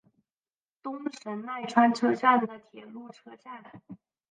[0.81, 3.83] 东神奈川车站的铁路车站。